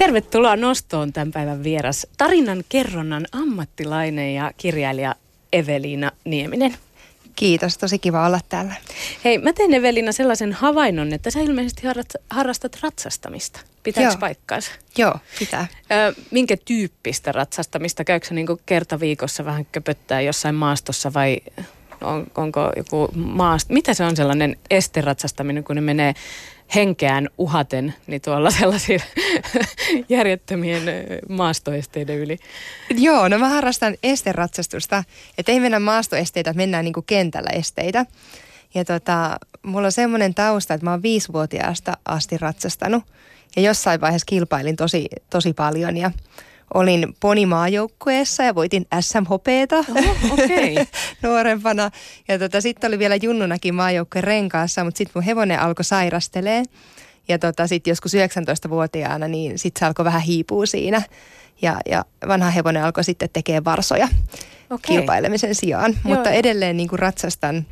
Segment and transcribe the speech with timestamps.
[0.00, 2.06] Tervetuloa nostoon tämän päivän vieras.
[2.18, 5.14] Tarinan kerronnan ammattilainen ja kirjailija
[5.52, 6.76] Eveliina Nieminen.
[7.36, 8.74] Kiitos, tosi kiva olla täällä.
[9.24, 11.82] Hei, mä teen Evelina sellaisen havainnon, että sä ilmeisesti
[12.30, 13.60] harrastat ratsastamista.
[13.82, 14.70] Pitääkö paikkaansa?
[14.98, 15.66] Joo, pitää.
[15.92, 18.04] Ö, minkä tyyppistä ratsastamista?
[18.04, 21.40] Käykö sä niin kerta viikossa vähän köpöttää jossain maastossa vai
[22.00, 23.72] on, onko joku maasta?
[23.72, 26.14] Mitä se on sellainen esteratsastaminen, kun ne menee
[26.74, 29.00] henkeään uhaten, niin tuolla sellaisia
[30.08, 30.82] järjettömien
[31.28, 32.38] maastoesteiden yli.
[32.90, 35.04] Joo, no mä harrastan esteratsastusta,
[35.38, 38.06] että ei mennä maastoesteitä, mennään niin kuin kentällä esteitä.
[38.74, 43.04] Ja tota, mulla on semmoinen tausta, että mä oon viisivuotiaasta asti ratsastanut
[43.56, 46.10] ja jossain vaiheessa kilpailin tosi, tosi paljon ja
[46.74, 49.78] olin ponimaajoukkueessa ja voitin SMHPta
[50.30, 50.86] okay.
[51.22, 51.90] nuorempana.
[52.28, 56.62] Ja tota, sitten oli vielä junnunakin maajoukkueen renkaassa, mutta sitten mun hevonen alkoi sairastelee.
[57.28, 61.02] Ja tota, sitten joskus 19-vuotiaana, niin sitten se alkoi vähän hiipua siinä.
[61.62, 64.08] Ja, ja vanha hevonen alkoi sitten tekemään varsoja
[64.70, 64.78] okay.
[64.96, 65.92] kilpailemisen sijaan.
[66.04, 67.66] Joo, mutta edelleen niin kuin ratsastan,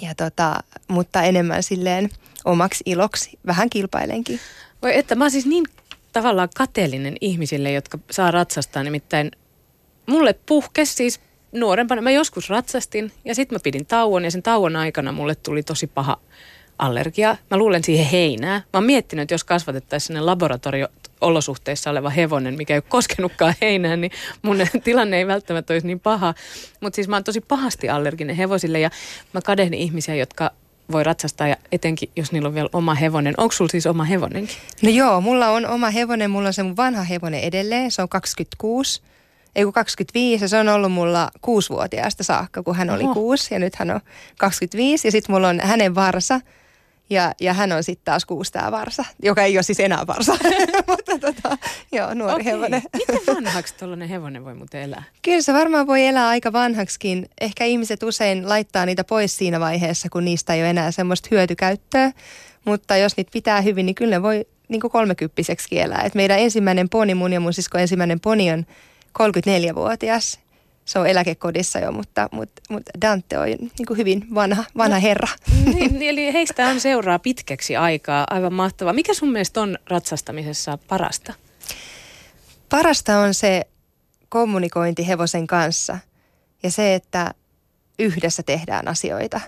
[0.00, 2.10] ja tota, mutta enemmän silleen
[2.44, 3.38] omaksi iloksi.
[3.46, 4.40] Vähän kilpailenkin.
[4.82, 5.64] Voi että mä oon siis niin
[6.16, 8.82] tavallaan kateellinen ihmisille, jotka saa ratsastaa.
[8.82, 9.30] Nimittäin
[10.06, 11.20] mulle puhkesi siis
[11.52, 12.02] nuorempana.
[12.02, 15.86] Mä joskus ratsastin ja sitten mä pidin tauon ja sen tauon aikana mulle tuli tosi
[15.86, 16.18] paha
[16.78, 17.36] allergia.
[17.50, 18.58] Mä luulen siihen heinää.
[18.58, 24.00] Mä oon miettinyt, että jos kasvatettaisiin sinne laboratorio-olosuhteissa oleva hevonen, mikä ei ole koskenutkaan heinään,
[24.00, 26.34] niin mun tilanne ei välttämättä olisi niin paha.
[26.80, 28.90] Mutta siis mä oon tosi pahasti allerginen hevosille ja
[29.32, 30.50] mä kadehdin ihmisiä, jotka
[30.92, 33.34] voi ratsastaa ja etenkin jos niillä on vielä oma hevonen.
[33.36, 34.56] Onko sulla siis oma hevonenkin?
[34.82, 38.08] No joo, mulla on oma hevonen, mulla on se mun vanha hevonen edelleen, se on
[38.08, 39.02] 26,
[39.56, 43.14] ei kun 25 ja se on ollut mulla kuusivuotiaasta saakka, kun hän oli Oho.
[43.14, 44.00] kuusi ja nyt hän on
[44.38, 46.40] 25 ja sitten mulla on hänen varsa–
[47.10, 50.32] ja, ja hän on sitten taas kuustaa varsa, joka ei ole siis enää varsa,
[50.90, 51.58] mutta tota,
[51.92, 52.44] joo, nuori okay.
[52.44, 52.82] hevonen.
[52.96, 55.02] Miten vanhaksi tuollainen hevonen voi muuten elää?
[55.22, 57.28] Kyllä se varmaan voi elää aika vanhaksikin.
[57.40, 62.12] Ehkä ihmiset usein laittaa niitä pois siinä vaiheessa, kun niistä ei ole enää semmoista hyötykäyttöä.
[62.64, 66.02] Mutta jos niitä pitää hyvin, niin kyllä ne voi niin kuin kolmekymppiseksi elää.
[66.02, 68.66] Et meidän ensimmäinen poni, mun ja mun sisko ensimmäinen poni on
[69.18, 70.40] 34-vuotias
[70.86, 75.02] se on eläkekodissa jo, mutta, mutta, mutta Dante on niin kuin hyvin vanha, vanha no,
[75.02, 75.28] herra.
[75.64, 78.26] Niin, niin, eli heistä on seuraa pitkäksi aikaa.
[78.30, 78.92] Aivan mahtavaa.
[78.92, 81.34] Mikä sun mielestä on ratsastamisessa parasta?
[82.68, 83.62] Parasta on se
[84.28, 85.98] kommunikointi hevosen kanssa
[86.62, 87.30] ja se, että
[87.98, 89.40] yhdessä tehdään asioita.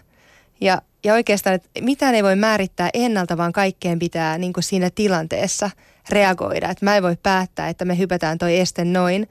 [0.61, 4.91] Ja, ja oikeastaan, että mitään ei voi määrittää ennalta, vaan kaikkeen pitää niin kuin siinä
[4.95, 5.71] tilanteessa
[6.11, 6.71] reagoida.
[6.71, 9.29] Että mä en voi päättää, että me hypätään toi este noin,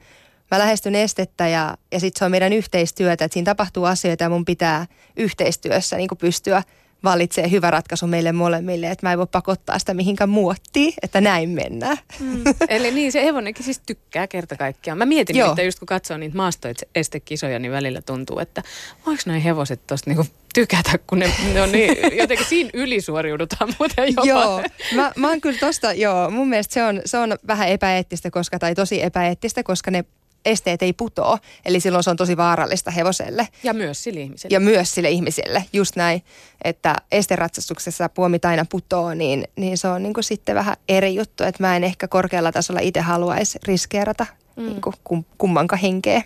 [0.50, 4.30] mä lähestyn estettä ja, ja sitten se on meidän yhteistyötä, että siinä tapahtuu asioita ja
[4.30, 4.86] mun pitää
[5.16, 6.62] yhteistyössä niin kuin pystyä
[7.04, 11.50] valitsee hyvä ratkaisu meille molemmille, että mä en voi pakottaa sitä mihinkään muottiin, että näin
[11.50, 11.96] mennään.
[12.20, 12.42] Mm.
[12.68, 14.98] Eli niin, se hevonenkin siis tykkää kerta kaikkiaan.
[14.98, 15.50] Mä mietin, Joo.
[15.50, 18.62] että just kun katsoo niitä maastoestekisoja, niin välillä tuntuu, että
[19.06, 24.08] voiko noin hevoset tosta niinku tykätä, kun ne, ne on niin, jotenkin siinä ylisuoriudutaan muuten
[24.08, 24.26] jopa.
[24.26, 24.62] Joo,
[24.94, 28.58] mä, mä oon kyllä tosta, joo, mun mielestä se on, se on vähän epäeettistä, koska,
[28.58, 30.04] tai tosi epäeettistä, koska ne
[30.44, 31.38] esteet ei putoa.
[31.64, 33.48] Eli silloin se on tosi vaarallista hevoselle.
[33.62, 34.54] Ja myös sille ihmiselle.
[34.54, 36.22] Ja myös sille ihmiselle, just näin.
[36.64, 41.44] Että esteratsastuksessa puomit aina putoo, niin, niin se on niin kuin sitten vähän eri juttu.
[41.44, 44.66] Että mä en ehkä korkealla tasolla itse haluaisi riskeerata mm.
[44.66, 46.22] niin kuin kummanka henkeä.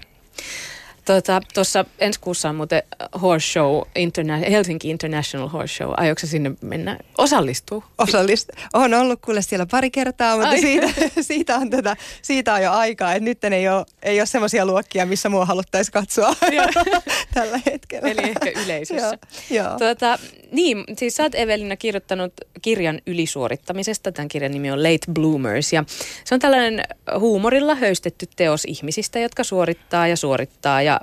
[1.04, 2.82] Tuossa tota, ensi kuussa on muuten
[3.22, 5.90] horse show, interna- Helsinki International Horse Show.
[5.96, 7.84] Aiotko sinne mennä osallistua?
[7.98, 8.52] Osallistu.
[8.72, 10.86] On ollut kuule siellä pari kertaa, mutta siitä,
[11.20, 13.14] siitä, on tätä, siitä on jo aikaa.
[13.14, 16.34] Että nyt ei ole, ei ole semmoisia luokkia, missä mua haluttaisiin katsoa
[17.34, 18.08] tällä hetkellä.
[18.08, 19.18] Eli ehkä yleisössä.
[19.50, 19.78] joo, joo.
[19.78, 20.18] Tuota,
[20.52, 22.32] niin, siis sä oot Evelina kirjoittanut
[22.62, 24.12] kirjan ylisuorittamisesta.
[24.12, 25.72] Tämän kirjan nimi on Late Bloomers.
[25.72, 25.84] Ja
[26.24, 26.82] se on tällainen
[27.18, 31.00] huumorilla höystetty teos ihmisistä, jotka suorittaa ja suorittaa ja ja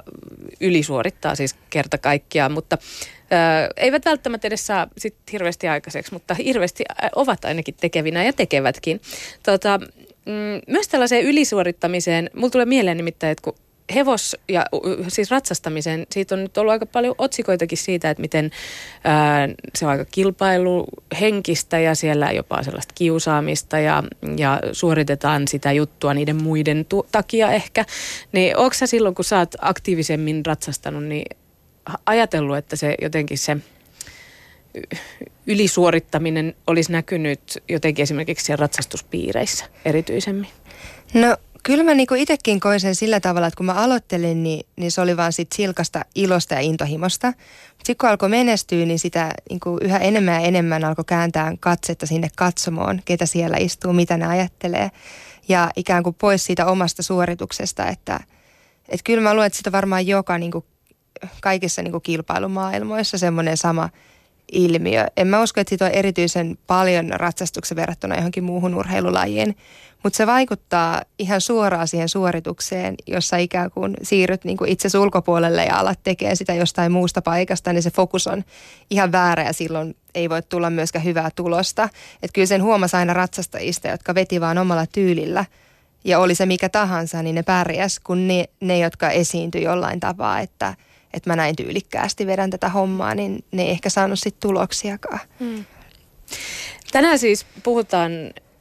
[0.61, 6.83] ylisuorittaa siis kerta kaikkiaan, mutta ö, eivät välttämättä edes saa sit hirveästi aikaiseksi, mutta hirveästi
[7.15, 9.01] ovat ainakin tekevinä ja tekevätkin.
[9.43, 9.79] Tota,
[10.25, 13.55] mm, myös tällaiseen ylisuorittamiseen, mulla tulee mieleen nimittäin, että kun
[13.95, 14.65] hevos- ja
[15.07, 18.51] siis ratsastamisen, siitä on nyt ollut aika paljon otsikoitakin siitä, että miten
[19.03, 24.03] ää, se on aika kilpailuhenkistä ja siellä jopa sellaista kiusaamista ja,
[24.37, 27.85] ja suoritetaan sitä juttua niiden muiden tu- takia ehkä.
[28.31, 31.25] Niin onko sä silloin, kun sä oot aktiivisemmin ratsastanut, niin
[32.05, 33.57] ajatellut, että se jotenkin se
[35.47, 40.49] ylisuorittaminen olisi näkynyt jotenkin esimerkiksi siellä ratsastuspiireissä erityisemmin?
[41.13, 44.91] No Kyllä mä niinku itsekin koin sen sillä tavalla, että kun mä aloittelin, niin, niin
[44.91, 47.33] se oli vaan sit silkasta ilosta ja intohimosta.
[47.77, 52.27] Sitten kun alkoi menestyä, niin sitä niinku yhä enemmän ja enemmän alkoi kääntää katsetta sinne
[52.35, 54.91] katsomoon, ketä siellä istuu, mitä ne ajattelee.
[55.47, 58.19] ja ikään kuin pois siitä omasta suorituksesta, että,
[58.89, 60.65] että kyllä mä luulen, että sitä varmaan joka niin kuin,
[61.41, 63.89] kaikissa niin kuin kilpailumaailmoissa semmoinen sama
[64.51, 65.05] ilmiö.
[65.17, 69.55] En mä usko, että siitä on erityisen paljon ratsastuksen verrattuna johonkin muuhun urheilulajiin,
[70.03, 75.65] mutta se vaikuttaa ihan suoraan siihen suoritukseen, jossa ikään kuin siirryt niin kuin itse ulkopuolelle
[75.65, 78.43] ja alat tekee sitä jostain muusta paikasta, niin se fokus on
[78.89, 81.83] ihan väärä ja silloin ei voi tulla myöskään hyvää tulosta.
[82.23, 85.45] Että kyllä sen huomasi aina ratsastajista, jotka veti vaan omalla tyylillä
[86.03, 90.39] ja oli se mikä tahansa, niin ne pärjäs, kun ne, ne jotka esiintyi jollain tapaa,
[90.39, 90.73] että,
[91.13, 95.19] että mä näin tyylikkäästi vedän tätä hommaa, niin ne ei ehkä saanut sitten tuloksiakaan.
[95.39, 95.65] Hmm.
[96.91, 98.11] Tänään siis puhutaan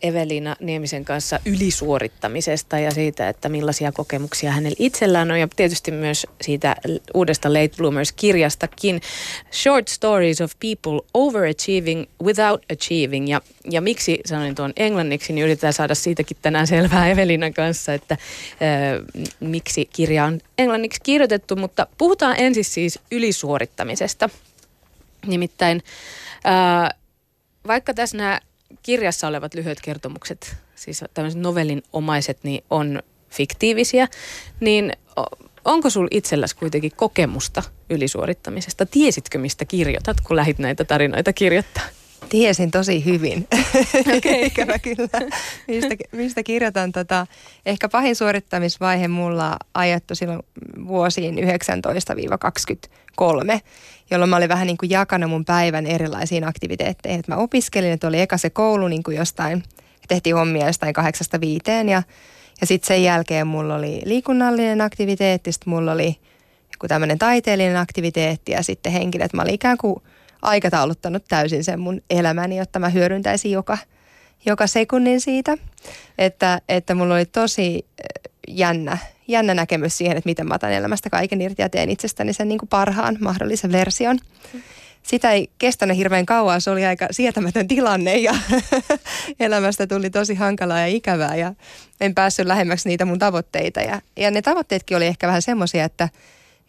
[0.03, 5.41] Evelina Niemisen kanssa ylisuorittamisesta ja siitä, että millaisia kokemuksia hänellä itsellään on.
[5.41, 6.77] Ja tietysti myös siitä
[7.15, 9.01] uudesta Late Bloomers-kirjastakin.
[9.53, 13.31] Short Stories of People Overachieving Without Achieving.
[13.31, 13.41] Ja,
[13.71, 19.29] ja miksi sanoin tuon englanniksi, niin yritetään saada siitäkin tänään selvää Evelinan kanssa, että äh,
[19.41, 24.31] miksi kirja on englanniksi kirjoitettu, mutta puhutaan ensin siis ylisuorittamisesta.
[25.27, 25.83] Nimittäin
[26.47, 26.99] äh,
[27.67, 28.41] vaikka tässä nämä
[28.83, 34.09] kirjassa olevat lyhyet kertomukset, siis tämmöiset novellin omaiset, niin on fiktiivisiä,
[34.61, 34.93] niin
[35.65, 38.87] onko sul itselläsi kuitenkin kokemusta ylisuorittamisesta?
[38.87, 41.85] Tiesitkö, mistä kirjoitat, kun lähit näitä tarinoita kirjoittaa?
[42.29, 43.47] Tiesin tosi hyvin.
[44.17, 44.41] Okay.
[44.47, 45.31] Ikävä kyllä.
[45.69, 46.93] Mistä, mistä kirjoitan?
[46.93, 47.27] Tota,
[47.67, 50.41] ehkä pahin suorittamisvaihe mulla ajettu silloin
[50.87, 51.41] vuosiin 19-23,
[54.11, 57.21] jolloin mä olin vähän niin kuin jakanut mun päivän erilaisiin aktiviteetteihin.
[57.21, 59.63] Et mä opiskelin, että oli eka se koulu niin kuin jostain,
[60.09, 62.03] tehtiin hommia jostain kahdeksasta viiteen ja,
[62.61, 66.17] ja sitten sen jälkeen mulla oli liikunnallinen aktiviteetti, sitten mulla oli
[66.73, 69.33] joku tämmöinen taiteellinen aktiviteetti ja sitten henkilöt.
[69.33, 70.03] Mä olin ikään kuin
[70.43, 73.79] aikatauluttanut täysin sen mun elämäni, jotta mä hyödyntäisin joka,
[74.47, 75.59] joka sekunnin siitä.
[76.19, 77.87] Että, että mulla oli tosi
[78.49, 78.99] jännä,
[79.29, 82.59] jännä näkemys siihen, että miten mä otan elämästä kaiken irti ja teen itsestäni sen niin
[82.59, 84.19] kuin parhaan mahdollisen version.
[85.03, 88.35] Sitä ei kestänyt hirveän kauan, se oli aika sietämätön tilanne ja
[89.41, 91.55] elämästä tuli tosi hankalaa ja ikävää ja
[92.01, 93.81] en päässyt lähemmäksi niitä mun tavoitteita.
[93.81, 96.09] Ja, ja ne tavoitteetkin oli ehkä vähän semmoisia, että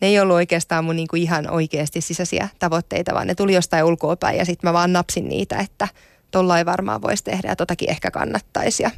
[0.01, 4.37] ne ei ollut oikeastaan mun niinku ihan oikeasti sisäisiä tavoitteita, vaan ne tuli jostain ulkoapäin
[4.37, 5.87] ja sitten mä vaan napsin niitä, että
[6.31, 8.83] tolla ei varmaan voisi tehdä ja totakin ehkä kannattaisi.
[8.83, 8.91] Ja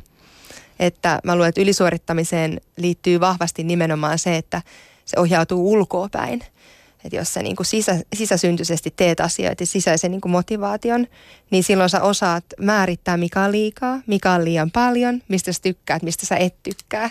[0.80, 4.62] että mä luulen, että ylisuorittamiseen liittyy vahvasti nimenomaan se, että
[5.06, 6.44] se ohjautuu ulkoapäin.
[7.06, 11.08] Että jos sä niin kuin sisä, sisäsyntyisesti teet asioita ja sisäisen niin kuin motivaation,
[11.52, 16.04] niin silloin sä osaat määrittää, mikä on liikaa, mikä on liian paljon, mistä sä tykkäät,
[16.04, 17.10] mistä sä et tykkää.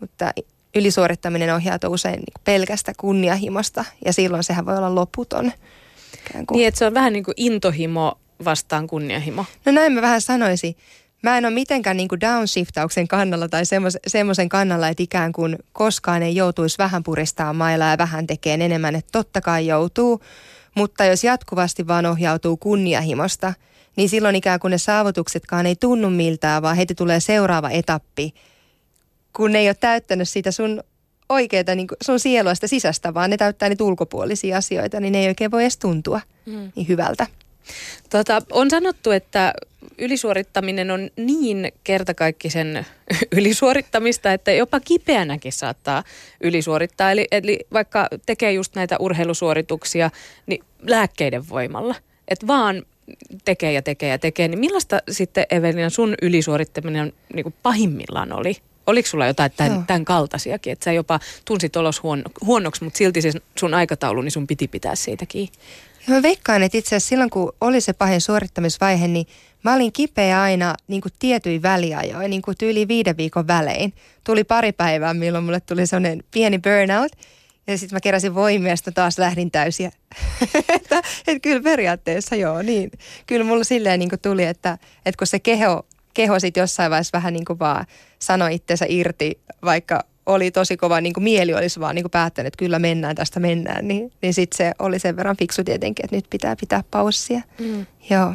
[0.00, 0.32] Mutta
[0.74, 5.52] ylisuorittaminen ohjautuu usein niin pelkästä kunniahimosta ja silloin sehän voi olla loputon.
[6.50, 9.44] Niin, että se on vähän niin kuin intohimo vastaan kunnianhimo.
[9.64, 10.76] No näin mä vähän sanoisin.
[11.22, 13.62] Mä en ole mitenkään niin kuin downshiftauksen kannalla tai
[14.06, 18.94] semmoisen kannalla, että ikään kuin koskaan ei joutuisi vähän puristaa mailaa ja vähän tekemään enemmän,
[18.94, 20.20] että totta kai joutuu.
[20.74, 23.54] Mutta jos jatkuvasti vaan ohjautuu kunniahimosta,
[23.96, 28.34] niin silloin ikään kuin ne saavutuksetkaan ei tunnu miltään, vaan heti tulee seuraava etappi,
[29.36, 30.82] kun ne ei ole täyttänyt sitä sun
[31.28, 35.50] oikeaa niin sun sieluista sisästä, vaan ne täyttää niitä ulkopuolisia asioita, niin ne ei oikein
[35.50, 36.72] voi edes tuntua mm.
[36.76, 37.26] niin hyvältä.
[38.10, 39.52] Tota, on sanottu, että
[39.98, 42.86] ylisuorittaminen on niin kertakaikkisen
[43.36, 46.04] ylisuorittamista, että jopa kipeänäkin saattaa
[46.40, 47.12] ylisuorittaa.
[47.12, 50.10] Eli, eli vaikka tekee just näitä urheilusuorituksia,
[50.46, 51.94] niin lääkkeiden voimalla.
[52.28, 52.82] Että vaan
[53.44, 54.48] tekee ja tekee ja tekee.
[54.48, 58.56] Niin millaista sitten Evelina sun ylisuorittaminen niin kuin pahimmillaan oli?
[58.88, 63.22] Oliko sulla jotain tämän, tämän kaltaisiakin, että sä jopa tunsit olos huono, huonoksi, mutta silti
[63.22, 65.52] se sun aikataulu, niin sun piti pitää siitä kiinni?
[66.06, 69.26] Ja mä veikkaan, että itse asiassa silloin kun oli se pahin suorittamisvaihe, niin
[69.64, 73.92] mä olin kipeä aina niin kuin tietyin väliajoin, niin kuin tyyli viiden viikon välein.
[74.24, 77.12] Tuli pari päivää, milloin mulle tuli sellainen pieni burnout.
[77.66, 79.90] Ja sitten mä keräsin voimia ja taas lähdin täysiä.
[80.76, 82.90] että, että kyllä periaatteessa joo, niin.
[83.26, 85.86] Kyllä mulla silleen niin kuin tuli, että, että kun se keho,
[86.18, 87.86] keho sitten jossain vaiheessa vähän niin kuin vaan
[88.18, 92.46] sanoi itsensä irti, vaikka oli tosi kova, niin kuin mieli olisi vaan niin kuin päättänyt,
[92.46, 96.16] että kyllä mennään, tästä mennään, niin, niin sitten se oli sen verran fiksu tietenkin, että
[96.16, 97.40] nyt pitää pitää paussia.
[97.58, 97.86] Mm.
[98.10, 98.34] Joo.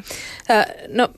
[0.51, 1.09] Äh, no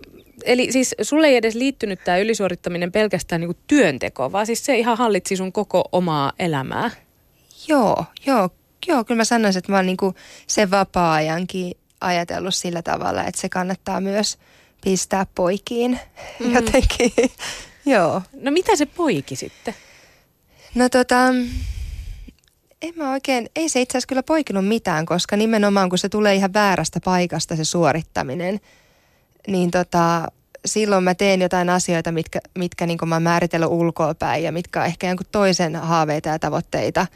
[0.44, 4.98] eli siis sulle ei edes liittynyt tämä ylisuorittaminen pelkästään niin työntekoon, vaan siis se ihan
[4.98, 6.92] hallitsi sun koko omaa elämää.
[7.68, 8.50] Joo, joo,
[8.88, 9.98] joo, kyllä mä sanoisin, että mä oon niin
[10.48, 14.38] sen vapaa-ajankin ajatellut sillä tavalla, että se kannattaa myös
[14.86, 16.00] pistää poikiin
[16.40, 16.54] mm.
[16.54, 17.12] jotenkin.
[17.86, 18.22] joo.
[18.42, 19.76] No mitä se poiki sitten?
[20.76, 21.28] No tota,
[22.82, 26.36] en mä oikein, ei se itse asiassa kyllä poikinut mitään, koska nimenomaan kun se tulee
[26.36, 28.60] ihan väärästä paikasta se suorittaminen,
[29.48, 30.28] niin tota,
[30.66, 34.86] silloin mä teen jotain asioita, mitkä, mitkä niin mä oon määritellyt ulkoapäin ja mitkä on
[34.86, 37.08] ehkä jonkun toisen haaveita ja tavoitteita.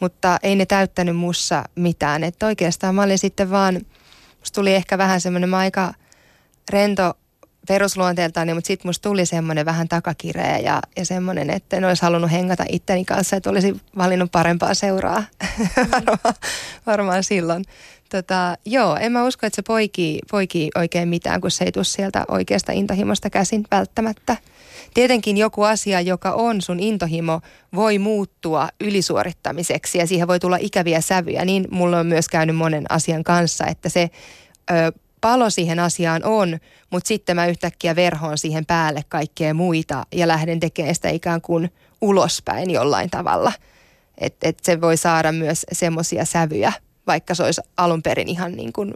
[0.00, 2.24] Mutta ei ne täyttänyt mussa mitään.
[2.24, 3.74] Että oikeastaan mä olin sitten vaan,
[4.38, 5.94] musta tuli ehkä vähän semmoinen aika
[6.70, 7.14] rento
[7.68, 12.02] perusluonteeltaan, niin, mutta sitten musta tuli semmoinen vähän takakireä ja, ja semmoinen, että en olisi
[12.02, 15.22] halunnut hengata itteni kanssa, että olisi valinnut parempaa seuraa
[15.92, 16.34] varmaan,
[16.86, 17.64] varmaan silloin.
[18.10, 21.84] Tota, joo, en mä usko, että se poikii, poikii oikein mitään, kun se ei tule
[21.84, 24.36] sieltä oikeasta intohimosta käsin välttämättä.
[24.94, 27.40] Tietenkin joku asia, joka on sun intohimo,
[27.74, 31.44] voi muuttua ylisuorittamiseksi ja siihen voi tulla ikäviä sävyjä.
[31.44, 34.10] Niin mulla on myös käynyt monen asian kanssa, että se
[34.70, 36.58] ö, palo siihen asiaan on,
[36.90, 41.72] mutta sitten mä yhtäkkiä verhoon siihen päälle kaikkea muita ja lähden tekemään sitä ikään kuin
[42.00, 43.52] ulospäin jollain tavalla.
[44.18, 46.72] Että et se voi saada myös semmoisia sävyjä,
[47.06, 48.94] vaikka se olisi alun perin ihan niin kuin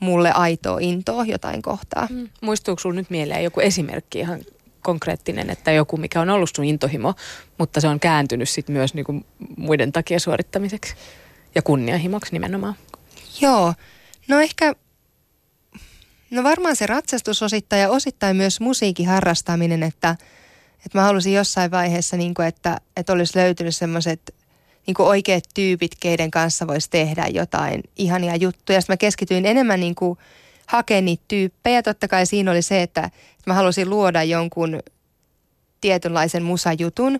[0.00, 2.08] mulle aitoa intoa jotain kohtaa.
[2.10, 2.28] Mm.
[2.40, 4.40] Muistuuko sinulla nyt mieleen joku esimerkki ihan
[4.82, 7.14] konkreettinen, että joku, mikä on ollut sun intohimo,
[7.58, 10.94] mutta se on kääntynyt sit myös niin kuin muiden takia suorittamiseksi
[11.54, 12.74] ja kunnianhimoksi nimenomaan?
[13.40, 13.74] Joo,
[14.28, 14.74] no ehkä
[16.34, 20.16] No varmaan se ratsastus osittain ja osittain myös musiikin harrastaminen, että,
[20.86, 24.34] että mä halusin jossain vaiheessa, niin kuin, että, että olisi löytynyt semmoiset
[24.86, 28.80] niin oikeat tyypit, keiden kanssa voisi tehdä jotain ihania juttuja.
[28.80, 30.18] Sitten mä keskityin enemmän niin kuin
[30.66, 31.82] hakemaan niitä tyyppejä.
[31.82, 34.80] Totta kai siinä oli se, että, että mä halusin luoda jonkun
[35.80, 37.12] tietynlaisen musajutun,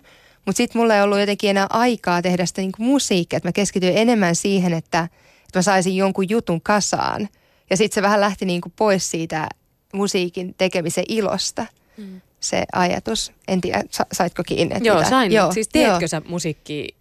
[0.45, 3.39] mutta sitten mulla ei ollut jotenkin enää aikaa tehdä sitä niin musiikkia.
[3.43, 5.07] Mä keskityin enemmän siihen, että,
[5.45, 7.29] että mä saisin jonkun jutun kasaan–
[7.69, 9.47] ja sitten se vähän lähti niin kuin pois siitä
[9.93, 11.65] musiikin tekemisen ilosta.
[11.97, 12.21] Mm.
[12.39, 13.31] Se ajatus.
[13.47, 14.75] En tiedä, sa- saitko kiinni?
[14.81, 15.09] Joo, mitä?
[15.09, 15.31] sain.
[15.31, 16.07] Joo, siis teetkö joo.
[16.07, 16.95] sä musiikkia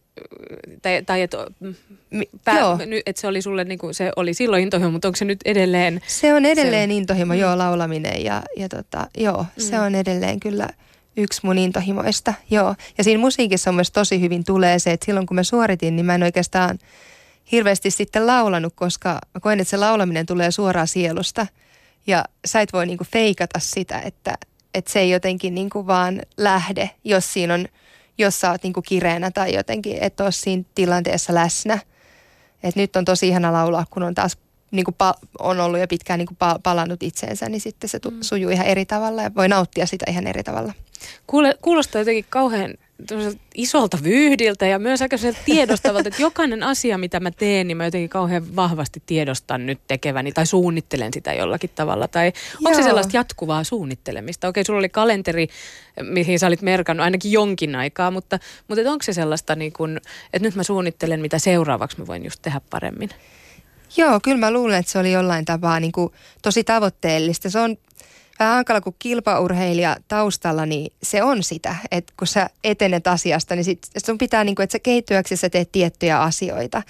[0.83, 1.39] tai, tai että
[3.07, 6.01] et se oli sulle niin kuin, se oli silloin intohimo, mutta onko se nyt edelleen?
[6.07, 6.97] Se on edelleen se...
[6.97, 7.41] intohimo, mm.
[7.41, 9.63] joo, laulaminen ja, ja tota, joo, mm.
[9.63, 10.69] se on edelleen kyllä
[11.17, 12.75] yksi mun intohimoista, joo.
[12.99, 16.07] Ja siinä musiikissa on myös tosi hyvin tulee se, että silloin kun mä suoritin, niin
[16.07, 16.79] mä en oikeastaan–
[17.53, 21.47] hirveästi sitten laulanut, koska mä koen, että se laulaminen tulee suoraan sielusta.
[22.07, 24.35] Ja sä et voi niinku feikata sitä, että,
[24.75, 27.67] että se ei jotenkin niinku vaan lähde, jos siinä on,
[28.19, 31.79] jos sä oot niinku kireänä tai jotenkin et ole siinä tilanteessa läsnä.
[32.63, 34.37] Et nyt on tosi ihana laulaa, kun on taas
[34.71, 38.01] niin kuin pa- on ollut jo pitkään niin kuin pa- palannut itseensä, niin sitten se
[38.01, 38.19] tu- mm.
[38.21, 40.73] sujuu ihan eri tavalla ja voi nauttia sitä ihan eri tavalla.
[41.27, 42.75] Kuule, kuulostaa jotenkin kauhean
[43.55, 48.11] isolta vyyhdiltä ja myös aika tiedostavalta, että jokainen asia, mitä mä teen, niin mä jotenkin
[48.11, 52.09] kauhean vahvasti tiedostan nyt tekeväni tai suunnittelen sitä jollakin tavalla.
[52.09, 52.75] Tai onko Joo.
[52.75, 54.49] se sellaista jatkuvaa suunnittelemista?
[54.49, 55.49] Okei, sulla oli kalenteri,
[56.03, 60.01] mihin sä olit merkannut ainakin jonkin aikaa, mutta, mutta onko se sellaista, niin kun,
[60.33, 63.11] että nyt mä suunnittelen, mitä seuraavaksi mä voin just tehdä paremmin?
[63.97, 67.51] Joo, kyllä mä luulen, että se oli jollain tapaa niin kuin tosi tavoitteellista.
[67.51, 67.77] Se on
[68.39, 73.65] vähän hankala, kun kilpaurheilija taustalla, niin se on sitä, että kun sä etenet asiasta, niin
[73.65, 76.83] sit sun pitää, niin kuin, että sä kehittyäksi sä teet tiettyjä asioita.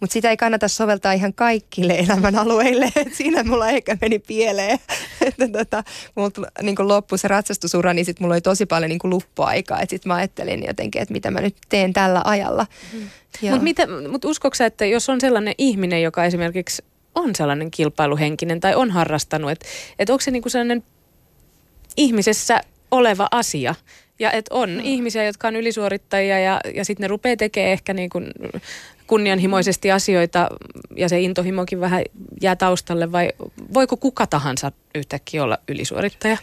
[0.00, 4.78] Mutta sitä ei kannata soveltaa ihan kaikille elämänalueille, että siinä mulla ehkä meni pieleen.
[5.26, 9.80] että tota, mulla niin loppui se ratsastusura, niin sitten mulla oli tosi paljon niin luppuaikaa.
[9.80, 12.66] Että sitten mä ajattelin jotenkin, että mitä mä nyt teen tällä ajalla.
[12.92, 13.08] Mm-hmm.
[13.50, 16.82] Mutta mut uskoksi että jos on sellainen ihminen, joka esimerkiksi
[17.14, 19.66] on sellainen kilpailuhenkinen tai on harrastanut, että
[19.98, 20.84] et onko se niinku sellainen
[21.96, 23.74] ihmisessä oleva asia.
[24.18, 24.80] Ja että on mm.
[24.82, 28.26] ihmisiä, jotka on ylisuorittajia ja, ja sitten ne rupeaa tekemään ehkä niin kuin
[29.06, 30.48] kunnianhimoisesti asioita
[30.96, 32.02] ja se intohimokin vähän
[32.42, 33.30] jää taustalle vai
[33.74, 36.36] voiko kuka tahansa yhtäkkiä olla ylisuorittaja?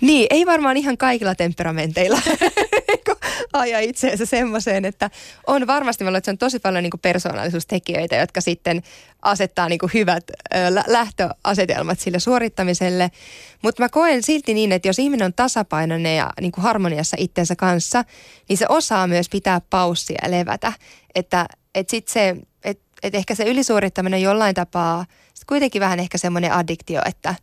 [0.00, 2.20] Niin, ei varmaan ihan kaikilla temperamenteilla
[3.52, 5.10] aja itseensä semmoiseen, että
[5.46, 8.82] on varmasti, että se on tosi paljon niin persoonallisuustekijöitä, jotka sitten
[9.22, 13.10] asettaa niin hyvät ö, lähtöasetelmat sille suorittamiselle.
[13.62, 18.04] Mutta mä koen silti niin, että jos ihminen on tasapainoinen ja niin harmoniassa itsensä kanssa,
[18.48, 20.72] niin se osaa myös pitää paussia ja levätä.
[21.14, 26.18] Että et sit se, et, et ehkä se ylisuorittaminen jollain tapaa, sit kuitenkin vähän ehkä
[26.18, 27.34] semmoinen addiktio, että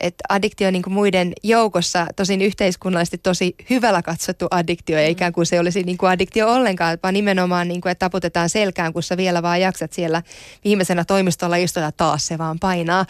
[0.00, 5.10] että addiktio niin kuin muiden joukossa, tosin yhteiskunnallisesti tosi hyvällä katsottu addiktio, mm.
[5.10, 8.92] ikään kuin se olisi niin kuin addiktio ollenkaan, vaan nimenomaan, niin kuin, että taputetaan selkään,
[8.92, 10.22] kun sä vielä vaan jaksat siellä
[10.64, 13.06] viimeisenä toimistolla istuta taas se vaan painaa.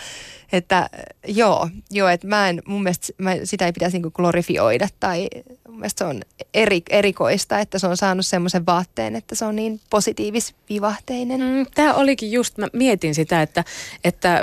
[0.52, 0.90] Että
[1.26, 5.28] joo, joo että mä en, mun mielestä mä, sitä ei pitäisi niin kuin glorifioida, tai
[5.68, 6.20] mun mielestä se on
[6.54, 11.40] eri, erikoista, että se on saanut semmoisen vaatteen, että se on niin positiivis-vivahteinen.
[11.40, 13.64] Mm, Tämä olikin just, mä mietin sitä, että,
[14.04, 14.40] että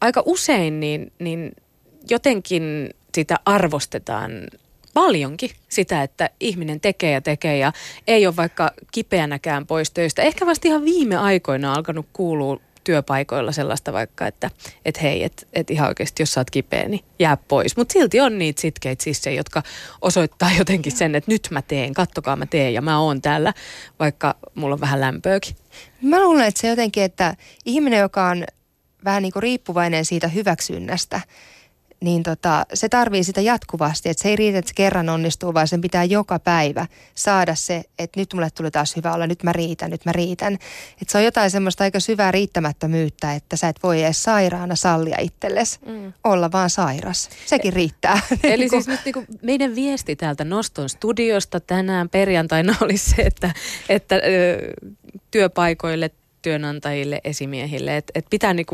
[0.00, 1.52] aika usein niin, niin
[2.10, 4.30] jotenkin sitä arvostetaan
[4.94, 7.72] paljonkin sitä, että ihminen tekee ja tekee ja
[8.06, 10.22] ei ole vaikka kipeänäkään pois töistä.
[10.22, 14.50] Ehkä vasta ihan viime aikoina alkanut kuulua työpaikoilla sellaista vaikka, että
[14.84, 17.76] et hei, että et ihan oikeasti jos sä oot kipeä, niin jää pois.
[17.76, 19.62] Mutta silti on niitä sitkeitä sissejä, jotka
[20.00, 23.54] osoittaa jotenkin sen, että nyt mä teen, kattokaa mä teen ja mä oon täällä,
[23.98, 25.56] vaikka mulla on vähän lämpöäkin.
[26.02, 28.44] Mä luulen, että se jotenkin, että ihminen, joka on
[29.04, 31.20] vähän niin kuin riippuvainen siitä hyväksynnästä,
[32.00, 34.08] niin tota, se tarvii sitä jatkuvasti.
[34.08, 37.82] Että se ei riitä, että se kerran onnistuu, vaan sen pitää joka päivä saada se,
[37.98, 40.54] että nyt mulle tuli taas hyvä olla, nyt mä riitän, nyt mä riitän.
[40.54, 45.16] Että se on jotain semmoista aika syvää riittämättömyyttä, että sä et voi edes sairaana sallia
[45.20, 46.12] itsellesi mm.
[46.24, 47.30] olla vaan sairas.
[47.46, 48.20] Sekin riittää.
[48.42, 53.54] Eli niinku- siis nyt niin meidän viesti täältä Noston studiosta tänään perjantaina oli se, että,
[53.88, 54.18] että ö,
[55.30, 56.10] työpaikoille,
[56.42, 58.66] työnantajille, esimiehille, että, että pitää niin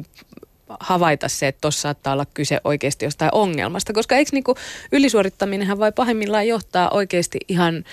[0.80, 3.92] havaita se, että tuossa saattaa olla kyse oikeasti jostain ongelmasta.
[3.92, 4.54] Koska eikö niinku
[4.92, 7.84] ylisuorittaminenhan vai pahimmillaan johtaa oikeasti ihan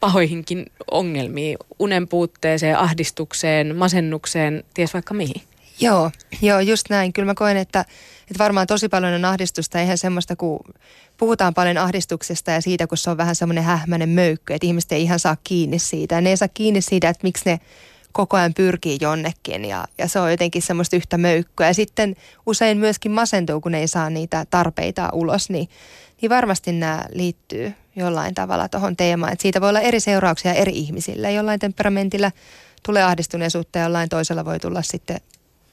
[0.00, 5.42] pahoihinkin ongelmiin, unen puutteeseen, ahdistukseen, masennukseen, ties vaikka mihin.
[5.80, 6.10] Joo,
[6.42, 7.12] joo, just näin.
[7.12, 7.80] Kyllä mä koen, että,
[8.20, 10.60] että varmaan tosi paljon on ahdistusta, eihän semmoista, kun
[11.16, 15.02] puhutaan paljon ahdistuksesta ja siitä, kun se on vähän semmoinen hähmäinen möykky, että ihmiset ei
[15.02, 16.14] ihan saa kiinni siitä.
[16.14, 17.60] Ja ne ei saa kiinni siitä, että miksi ne
[18.12, 21.66] koko ajan pyrkii jonnekin ja, ja se on jotenkin semmoista yhtä möykkyä.
[21.66, 25.68] Ja sitten usein myöskin masentuu, kun ei saa niitä tarpeita ulos, niin,
[26.20, 29.32] niin varmasti nämä liittyy jollain tavalla tuohon teemaan.
[29.32, 31.32] Et siitä voi olla eri seurauksia eri ihmisille.
[31.32, 32.32] Jollain temperamentilla
[32.82, 35.20] tulee ahdistuneisuutta ja jollain toisella voi tulla sitten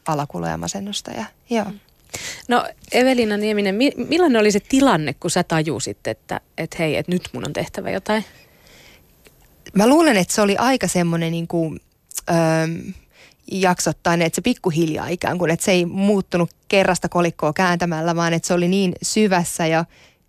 [0.07, 1.11] alakuloja ja masennusta.
[1.11, 1.65] Ja, joo.
[2.47, 3.75] No Evelina Nieminen,
[4.09, 7.89] millainen oli se tilanne, kun sä tajusit, että, että hei, että nyt mun on tehtävä
[7.89, 8.25] jotain?
[9.73, 11.79] Mä luulen, että se oli aika semmoinen niin kuin
[12.29, 12.67] öö,
[13.51, 18.47] jaksottainen, että se pikkuhiljaa ikään kuin, että se ei muuttunut kerrasta kolikkoa kääntämällä, vaan että
[18.47, 19.85] se oli niin syvässä ja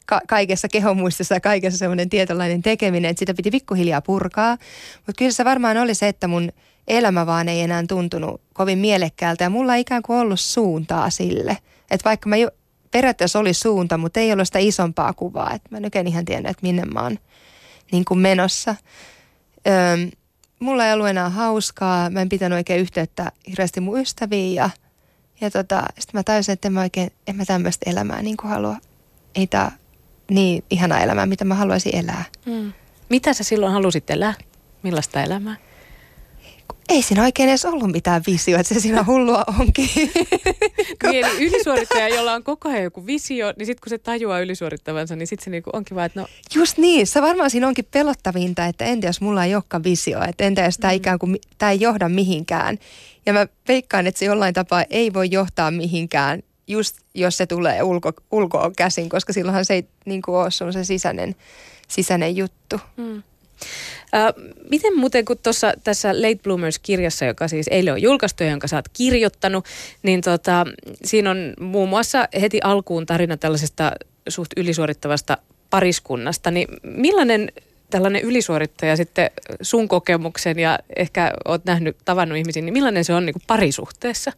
[0.07, 4.59] ka- kaikessa kehonmuistissa ja kaikessa semmoinen tietynlainen tekeminen, että sitä piti pikkuhiljaa purkaa.
[4.97, 6.53] Mutta kyllä se varmaan oli se, että mun
[6.89, 11.59] elämä vaan ei enää tuntunut kovin mielekkäältä ja mulla ei ikään kuin ollut suuntaa sille.
[11.91, 12.51] Että vaikka mä jo,
[12.91, 15.55] periaatteessa oli suunta, mutta ei ollut sitä isompaa kuvaa.
[15.55, 17.19] Että mä nyt ihan tiennyt, että minne mä oon
[17.93, 18.75] niin kuin menossa.
[19.67, 20.18] Öö,
[20.59, 24.71] mulla ei ollut enää hauskaa, mä en pitänyt oikein yhteyttä hirveästi mun ystäviin ja,
[25.41, 28.51] ja tota, sitten mä tajusin, että en mä oikein, en mä tämmöistä elämää niin kuin
[28.51, 28.77] halua.
[29.35, 29.73] Ei tää
[30.31, 32.25] niin ihana elämää, mitä mä haluaisin elää.
[32.47, 32.73] Mm.
[33.09, 34.35] Mitä sä silloin halusit elää?
[34.83, 35.57] Millaista elämää?
[36.89, 39.91] Ei siinä oikein edes ollut mitään visio, että se siinä hullua onkin.
[41.03, 45.17] niin, eli ylisuorittaja, jolla on koko ajan joku visio, niin sitten kun se tajuaa ylisuorittavansa,
[45.17, 46.27] niin sitten se niinku onkin vaan, että no...
[46.55, 50.45] Just niin, se varmaan siinä onkin pelottavinta, että entä jos mulla ei olekaan visio, että
[50.45, 50.97] entä jos tämä mm.
[50.97, 52.79] ikään kuin, tämä ei johda mihinkään.
[53.27, 57.83] Ja mä veikkaan, että se jollain tapaa ei voi johtaa mihinkään, just jos se tulee
[57.83, 61.37] ulko, ulkoa käsin, koska silloinhan se ei niin kuin ole sun se sisäinen,
[61.89, 62.81] sisäinen juttu.
[62.97, 63.23] Mm.
[64.71, 68.77] Miten muuten, kun tuossa tässä Late Bloomers-kirjassa, joka siis eilen on julkaistu ja jonka sä
[68.77, 69.65] oot kirjoittanut,
[70.03, 70.67] niin tota,
[71.05, 73.93] siinä on muun muassa heti alkuun tarina tällaisesta
[74.29, 75.39] suht ylisuorittavasta
[75.71, 77.53] pariskunnasta, niin millainen
[77.91, 79.31] tällainen ylisuorittaja sitten
[79.63, 84.33] sun kokemuksen ja ehkä oot nähnyt, tavannut ihmisiä, niin millainen se on niin kuin parisuhteessa?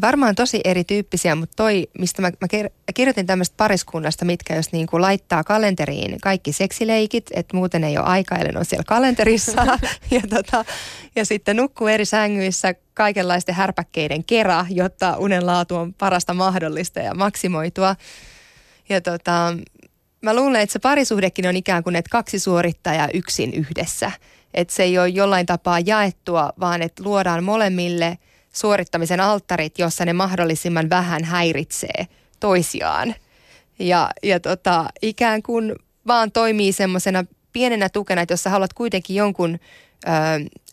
[0.00, 2.48] Varmaan tosi erityyppisiä, mutta toi, mistä mä, mä
[2.94, 8.06] kirjoitin tämmöistä pariskunnasta, mitkä jos niin kuin laittaa kalenteriin kaikki seksileikit, että muuten ei ole
[8.06, 9.78] aikaa, eli on siellä kalenterissa.
[10.10, 10.64] ja, tota,
[11.16, 17.14] ja sitten nukkuu eri sängyissä kaikenlaisten härpäkkeiden kera, jotta unen laatu on parasta mahdollista ja
[17.14, 17.96] maksimoitua.
[18.88, 19.56] Ja tota,
[20.22, 24.10] mä luulen, että se parisuhdekin on ikään kuin, että kaksi suorittajaa yksin yhdessä.
[24.54, 28.18] Että se ei ole jollain tapaa jaettua, vaan että luodaan molemmille–
[28.52, 32.06] suorittamisen alttarit, jossa ne mahdollisimman vähän häiritsee
[32.40, 33.14] toisiaan.
[33.78, 39.16] Ja, ja tota, ikään kuin vaan toimii semmoisena pienenä tukena, että jos sä haluat kuitenkin
[39.16, 39.58] jonkun
[40.06, 40.08] ö,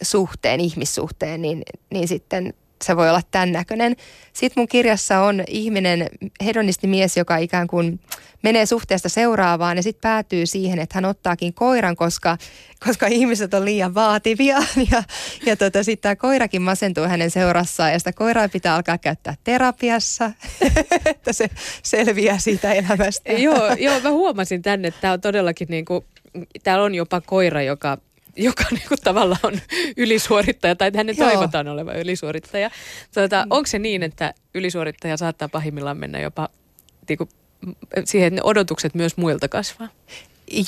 [0.02, 3.96] suhteen, ihmissuhteen, niin, niin sitten se voi olla tämän näköinen.
[4.34, 6.08] Sitten mun kirjassa on ihminen,
[6.46, 8.00] hedonistimies, joka ikään kuin
[8.42, 12.38] menee suhteesta seuraavaan ja sitten päätyy siihen, että hän ottaakin koiran, koska,
[12.86, 14.58] koska ihmiset on liian vaativia.
[14.92, 15.04] Ja,
[15.46, 20.32] ja tota, sitten tämä koirakin masentuu hänen seurassaan ja sitä koiraa pitää alkaa käyttää terapiassa,
[21.06, 21.50] että se
[21.84, 23.32] selviää siitä elämästä.
[23.34, 26.06] joo, joo, mä huomasin tänne, että tämä on todellakin niin kuin,
[26.64, 27.98] täällä on jopa koira, joka
[28.40, 29.60] joka niinku tavallaan on
[29.98, 31.30] ylisuorittaja tai hänen Joo.
[31.30, 32.70] toivotaan olevan ylisuorittaja.
[33.14, 33.52] Tuota, mm.
[33.52, 36.50] Onko se niin, että ylisuorittaja saattaa pahimmillaan mennä jopa
[37.10, 37.30] niinku,
[38.06, 39.88] siihen, että ne odotukset myös muilta kasvaa?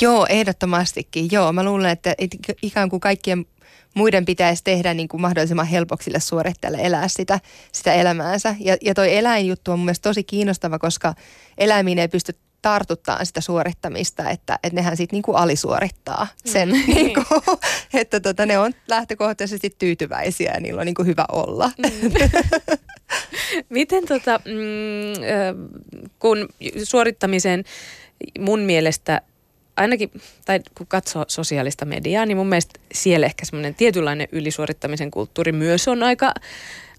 [0.01, 1.29] Joo, ehdottomastikin.
[1.31, 2.15] Joo, mä luulen, että
[2.61, 3.45] ikään kuin kaikkien
[3.93, 7.39] muiden pitäisi tehdä niin kuin mahdollisimman helpoksi sille suorittajalle elää sitä,
[7.71, 8.55] sitä elämäänsä.
[8.59, 11.13] Ja, ja toi eläinjuttu on mun mielestä tosi kiinnostava, koska
[11.57, 16.93] eläimiin ei pysty tartuttaa sitä suorittamista, että, että nehän sitten niinku alisuorittaa sen, mm.
[16.95, 17.23] niinku,
[18.01, 21.71] että tota, ne on lähtökohtaisesti tyytyväisiä ja niillä on niinku hyvä olla.
[21.77, 22.11] Mm.
[23.69, 26.49] Miten tota, mm, kun
[26.83, 27.63] suorittamisen
[28.39, 29.21] mun mielestä
[29.75, 30.11] ainakin,
[30.45, 35.87] tai kun katsoo sosiaalista mediaa, niin mun mielestä siellä ehkä semmoinen tietynlainen ylisuorittamisen kulttuuri myös
[35.87, 36.33] on aika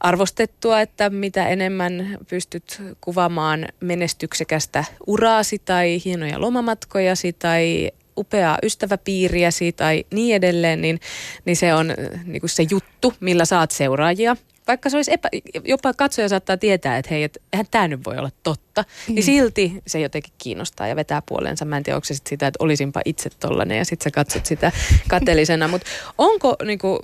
[0.02, 10.04] arvostettua, että mitä enemmän pystyt kuvaamaan menestyksekästä uraasi tai hienoja lomamatkojasi tai upeaa ystäväpiiriäsi tai
[10.12, 11.00] niin edelleen, niin,
[11.44, 14.36] niin se on niin kuin se juttu, millä saat seuraajia
[14.66, 15.28] vaikka se olisi epä,
[15.64, 19.14] jopa katsoja saattaa tietää, että hei, et, eihän tämä nyt voi olla totta, mm.
[19.14, 21.64] niin silti se jotenkin kiinnostaa ja vetää puoleensa.
[21.64, 24.46] Mä en tiedä, onko se sit sitä, että olisinpa itse tollanen ja sitten sä katsot
[24.46, 24.72] sitä
[25.08, 25.68] kateellisena.
[25.68, 25.86] Mutta
[26.18, 27.00] onko niinku,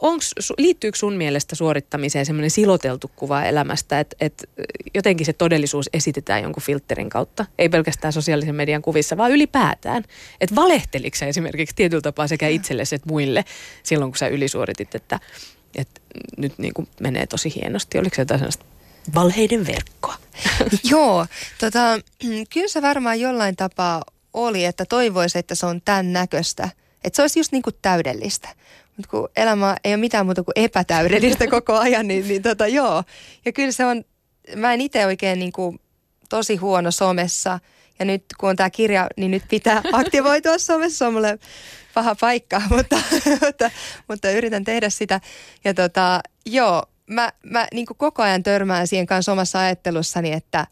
[0.00, 4.50] onks, liittyykö sun mielestä suorittamiseen semmoinen siloteltu kuva elämästä, että et
[4.94, 7.46] jotenkin se todellisuus esitetään jonkun filterin kautta?
[7.58, 10.04] Ei pelkästään sosiaalisen median kuvissa, vaan ylipäätään.
[10.40, 13.44] Että valehteliko sä esimerkiksi tietyllä tapaa sekä itsellesi että muille
[13.82, 15.20] silloin, kun sä ylisuoritit, että
[15.74, 16.00] että
[16.36, 17.98] nyt niin kuin menee tosi hienosti.
[17.98, 18.64] Oliko se jotain sellaista
[19.14, 20.14] valheiden verkkoa?
[20.90, 21.26] Joo,
[21.60, 22.00] tota,
[22.52, 24.02] kyllä se varmaan jollain tapaa
[24.34, 26.68] oli, että toivoisi, että se on tämän näköistä.
[27.04, 28.48] Että se olisi just niin kuin täydellistä.
[29.00, 33.04] Mutta kun elämä ei ole mitään muuta kuin epätäydellistä koko ajan, niin, niin tota, joo.
[33.44, 34.04] Ja kyllä se on,
[34.56, 35.80] mä en itse oikein niin kuin
[36.28, 37.58] tosi huono somessa.
[37.98, 40.98] Ja nyt kun on tämä kirja, niin nyt pitää aktivoitua somessa.
[40.98, 41.38] Se on mulle
[41.94, 42.96] paha paikka, mutta,
[43.40, 43.70] mutta,
[44.08, 45.20] mutta yritän tehdä sitä.
[45.64, 50.66] Ja tota, joo, mä, mä niin koko ajan törmään siihen kanssa omassa ajattelussani, että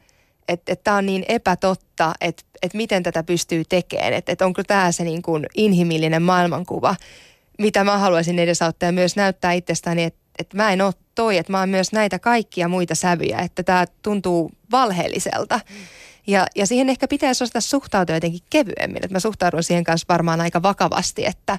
[0.48, 4.12] että et tämä on niin epätotta, että et miten tätä pystyy tekemään.
[4.12, 6.96] Että et onko tämä se niin kuin inhimillinen maailmankuva,
[7.58, 11.52] mitä mä haluaisin edesauttaa ja myös näyttää itsestäni, että et mä en ole toi, että
[11.52, 15.60] mä oon myös näitä kaikkia muita sävyjä, että tämä tuntuu valheelliselta.
[16.26, 19.04] Ja, ja siihen ehkä pitäisi osata suhtautua jotenkin kevyemmin.
[19.04, 21.58] Että mä suhtaudun siihen kanssa varmaan aika vakavasti, että,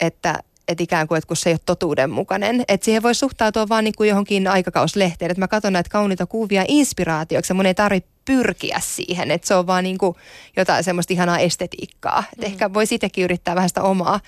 [0.00, 2.64] että, että ikään kuin, että kun se ei ole totuudenmukainen.
[2.68, 5.30] Että siihen voi suhtautua vaan niin kuin johonkin aikakauslehteen.
[5.30, 9.30] Että mä katson näitä kauniita kuvia inspiraatioksi ja mun ei tarvitse pyrkiä siihen.
[9.30, 10.16] Että se on vaan niin kuin
[10.56, 12.24] jotain semmoista ihanaa estetiikkaa.
[12.32, 12.52] Että mm.
[12.52, 14.20] ehkä voi itsekin yrittää vähän sitä omaa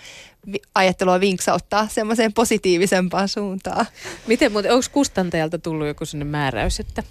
[0.75, 3.87] ajattelua vinksauttaa semmoiseen positiivisempaan suuntaan.
[4.27, 7.03] Miten muuten, onko kustantajalta tullut joku sellainen määräys, että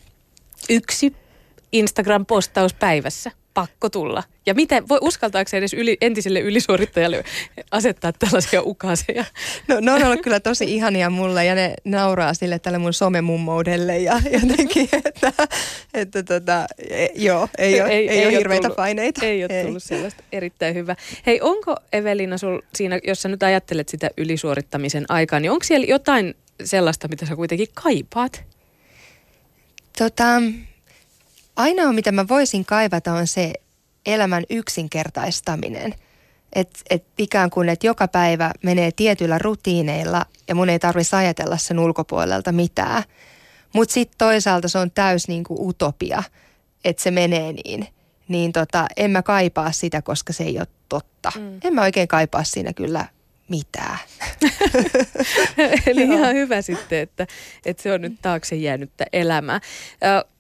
[0.70, 1.16] yksi
[1.72, 3.32] Instagram-postaus päivässä.
[3.56, 4.24] Pakko tulla.
[4.46, 7.24] Ja miten, voi uskaltaako edes yli, entiselle ylisuorittajalle
[7.72, 9.26] asettaa tällaisia ukaseja?
[9.68, 14.00] No ne on ollut kyllä tosi ihania mulle ja ne nauraa sille tälle mun somemummoudelle
[14.00, 15.34] ja jotenkin, että,
[15.94, 19.26] että tota, e, joo, ei ole, ei, ei, ei ole hirveitä tullut, paineita.
[19.26, 19.66] Ei ole ei.
[19.66, 20.24] tullut sellaista.
[20.32, 20.96] Erittäin hyvä.
[21.26, 25.86] Hei, onko Evelina sul siinä, jos sä nyt ajattelet sitä ylisuorittamisen aikaa, niin onko siellä
[25.90, 28.44] jotain sellaista, mitä sä kuitenkin kaipaat?
[29.98, 30.42] Tota,
[31.56, 33.54] ainoa, mitä mä voisin kaivata, on se
[34.06, 35.94] elämän yksinkertaistaminen.
[36.54, 41.58] Että et ikään kuin, että joka päivä menee tietyillä rutiineilla ja mun ei tarvitsisi ajatella
[41.58, 43.04] sen ulkopuolelta mitään.
[43.74, 46.24] Mutta sitten toisaalta se on täys niin kuin utopia,
[46.84, 47.88] että se menee niin.
[48.28, 51.32] Niin tota, en mä kaipaa sitä, koska se ei ole totta.
[51.36, 51.60] Mm.
[51.64, 53.06] En mä oikein kaipaa siinä kyllä
[53.50, 53.98] mitään.
[55.88, 57.28] Eli ihan hyvä sitten, että,
[57.66, 59.62] että se on nyt taakse jäänyttä elämää.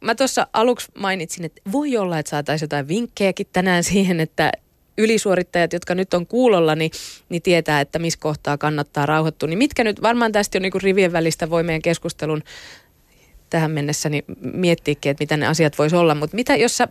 [0.01, 4.51] Mä tuossa aluksi mainitsin, että voi olla, että saataisiin jotain vinkkejäkin tänään siihen, että
[4.97, 6.91] ylisuorittajat, jotka nyt on kuulolla, niin,
[7.29, 9.49] niin tietää, että missä kohtaa kannattaa rauhoittua.
[9.49, 12.43] Niin mitkä nyt, varmaan tästä jo niin rivien välistä voi meidän keskustelun
[13.49, 16.15] tähän mennessä niin miettiäkin, että mitä ne asiat voisi olla.
[16.15, 16.87] Mutta mitä, jos sä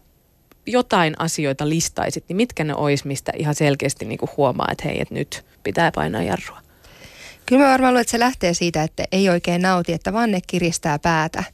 [0.66, 5.00] jotain asioita listaisit, niin mitkä ne olisi, mistä ihan selkeästi niin kuin huomaa, että hei,
[5.00, 6.61] että nyt pitää painaa jarrua?
[7.46, 10.98] Kyllä mä varmaan luulen, että se lähtee siitä, että ei oikein nauti, että vanne kiristää
[10.98, 11.44] päätä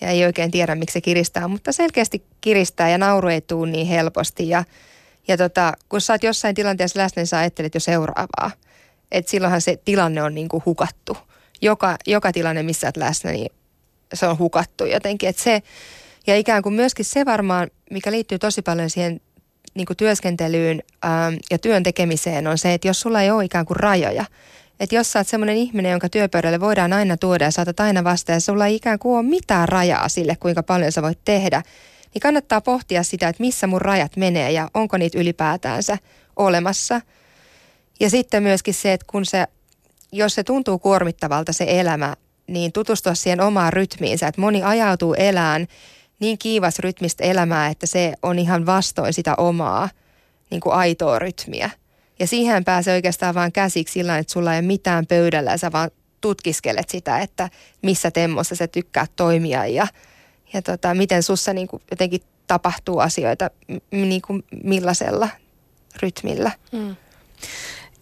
[0.00, 3.86] ja ei oikein tiedä, miksi se kiristää, mutta selkeästi kiristää ja nauru ei tuu niin
[3.86, 4.48] helposti.
[4.48, 4.64] Ja,
[5.28, 8.50] ja tota, kun sä oot jossain tilanteessa läsnä, niin sä ajattelet jo seuraavaa.
[9.12, 11.16] Että silloinhan se tilanne on niin kuin hukattu.
[11.62, 13.52] Joka, joka tilanne, missä oot läsnä, niin
[14.14, 15.28] se on hukattu jotenkin.
[15.28, 15.62] Että se,
[16.28, 19.20] ja ikään kuin myöskin se varmaan, mikä liittyy tosi paljon siihen
[19.74, 23.66] niin kuin työskentelyyn ähm, ja työn tekemiseen, on se, että jos sulla ei ole ikään
[23.66, 24.24] kuin rajoja,
[24.80, 28.36] että jos sä oot semmoinen ihminen, jonka työpöydälle voidaan aina tuoda ja saatat aina vastaan
[28.36, 31.62] ja sulla ei ikään kuin ole mitään rajaa sille, kuinka paljon sä voit tehdä,
[32.14, 35.98] niin kannattaa pohtia sitä, että missä mun rajat menee ja onko niitä ylipäätäänsä
[36.36, 37.00] olemassa.
[38.00, 39.46] Ja sitten myöskin se, että kun se,
[40.12, 45.66] jos se tuntuu kuormittavalta se elämä, niin tutustua siihen omaan rytmiinsä, että moni ajautuu elään
[46.20, 49.88] niin kiivas rytmistä elämää, että se on ihan vastoin sitä omaa
[50.50, 51.70] niin kuin aitoa rytmiä.
[52.18, 55.72] Ja siihen pääsee oikeastaan vaan käsiksi sillä että sulla ei ole mitään pöydällä ja sä
[55.72, 57.50] vaan tutkiskelet sitä, että
[57.82, 59.86] missä temmossa sä tykkää toimia ja,
[60.52, 63.50] ja tota, miten sussa niin kuin jotenkin tapahtuu asioita
[63.90, 65.28] niin kuin millaisella
[66.02, 66.50] rytmillä.
[66.72, 66.96] Mm.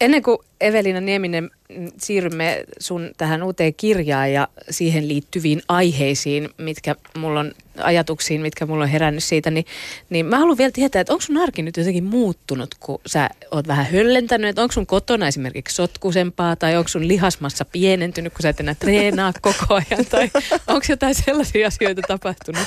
[0.01, 6.95] Ennen kuin Evelina Nieminen mm, siirrymme sun tähän uuteen kirjaan ja siihen liittyviin aiheisiin, mitkä
[7.19, 9.65] mulla on ajatuksiin, mitkä mulla on herännyt siitä, niin,
[10.11, 13.69] niin mä haluan vielä tietää, että onko sun arki nyt jotenkin muuttunut, kun sä oot
[13.69, 18.49] vähän höllentänyt, että onko sun kotona esimerkiksi sotkusempaa tai onko sun lihasmassa pienentynyt, kun sä
[18.49, 20.31] et enää treenaa koko ajan tai
[20.67, 22.63] onko jotain sellaisia asioita tapahtunut?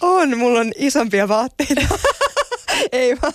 [0.00, 1.80] On, mulla on isompia vaatteita.
[2.92, 3.32] Ei vaan,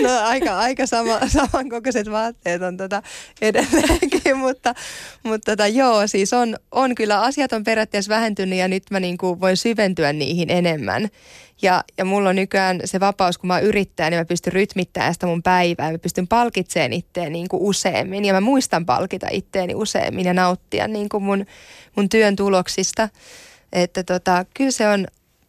[0.00, 3.02] no aika, aika sama, samankokoiset vaatteet on tota
[3.40, 4.74] edelleenkin, mutta,
[5.22, 9.18] mutta tota, joo, siis on, on kyllä, asiat on periaatteessa vähentynyt ja nyt mä niin
[9.18, 11.08] kuin voin syventyä niihin enemmän.
[11.62, 15.26] Ja, ja mulla on nykyään se vapaus, kun mä yrittää, niin mä pystyn rytmittämään sitä
[15.26, 15.92] mun päivää.
[15.92, 20.88] Mä pystyn palkitsemaan itteeni niin kuin useammin ja mä muistan palkita itteeni useammin ja nauttia
[20.88, 21.46] niin kuin mun,
[21.96, 23.08] mun työn tuloksista.
[23.72, 25.06] Että tota, kyllä se on,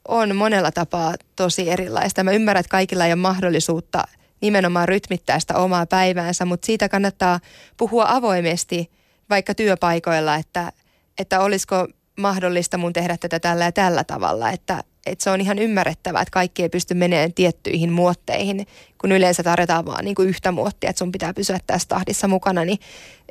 [0.08, 2.24] on monella tapaa tosi erilaista.
[2.24, 4.04] Mä ymmärrän, että kaikilla ei ole mahdollisuutta
[4.42, 7.40] nimenomaan rytmittää sitä omaa päiväänsä, mutta siitä kannattaa
[7.78, 8.92] puhua avoimesti
[9.30, 10.72] vaikka työpaikoilla, että,
[11.18, 11.88] että olisiko
[12.20, 16.32] mahdollista mun tehdä tätä tällä ja tällä tavalla, että, että se on ihan ymmärrettävää, että
[16.32, 18.68] kaikki ei pysty menemään tiettyihin muotteihin,
[19.02, 22.66] kun yleensä tarjotaan vaan niin kuin yhtä muottia, että sun pitää pysyä tässä tahdissa mukana,
[22.66, 22.80] niin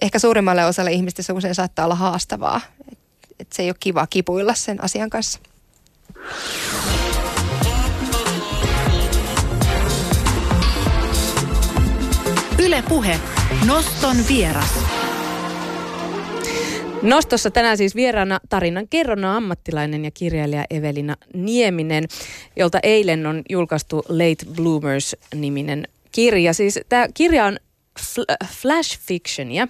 [0.03, 2.61] ehkä suurimmalle osalle ihmistä se usein saattaa olla haastavaa,
[2.93, 3.05] että,
[3.41, 5.39] että se ei ole kiva kipuilla sen asian kanssa.
[12.59, 13.21] Yle Puhe.
[13.67, 14.79] Noston vieras.
[17.03, 22.05] Nostossa tänään siis vieraana tarinan kerronna ammattilainen ja kirjailija Evelina Nieminen,
[22.57, 26.55] jolta eilen on julkaistu Late Bloomers-niminen kirja.
[26.55, 27.57] Siis tämä kirja on
[28.01, 29.69] fl- flash fictionia,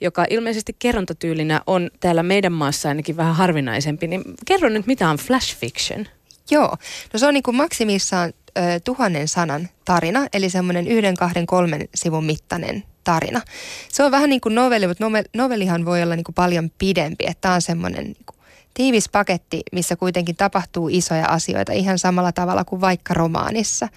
[0.00, 4.06] joka ilmeisesti kerrontatyylinä on täällä meidän maassa ainakin vähän harvinaisempi.
[4.06, 6.06] Niin kerro nyt, mitä on flash fiction?
[6.50, 6.76] Joo,
[7.12, 11.88] no se on niin kuin maksimissaan ö, tuhannen sanan tarina, eli semmoinen yhden, kahden, kolmen
[11.94, 13.40] sivun mittainen tarina.
[13.88, 15.04] Se on vähän niin kuin novelli, mutta
[15.36, 18.36] novellihan voi olla niin kuin paljon pidempi, että tämä on semmoinen niin kuin
[18.74, 23.88] tiivis paketti, missä kuitenkin tapahtuu isoja asioita ihan samalla tavalla kuin vaikka romaanissa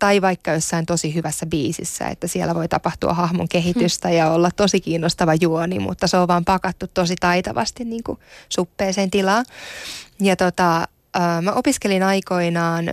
[0.00, 4.80] tai vaikka jossain tosi hyvässä biisissä, että siellä voi tapahtua hahmon kehitystä ja olla tosi
[4.80, 9.44] kiinnostava juoni, mutta se on vaan pakattu tosi taitavasti niin kuin suppeeseen tilaan.
[10.20, 10.88] Ja tota,
[11.42, 12.92] mä opiskelin aikoinaan